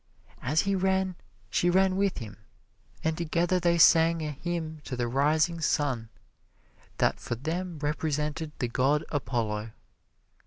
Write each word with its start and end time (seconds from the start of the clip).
As 0.41 0.61
he 0.61 0.73
ran, 0.73 1.13
she 1.51 1.69
ran 1.69 1.95
with 1.95 2.17
him, 2.17 2.37
and 3.03 3.15
together 3.15 3.59
they 3.59 3.77
sang 3.77 4.23
a 4.23 4.31
hymn 4.31 4.81
to 4.85 4.95
the 4.95 5.07
rising 5.07 5.59
sun, 5.61 6.09
that 6.97 7.19
for 7.19 7.35
them 7.35 7.77
represented 7.77 8.51
the 8.57 8.67
god 8.67 9.05
Apollo. 9.09 9.73